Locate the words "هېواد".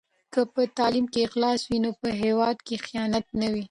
2.23-2.57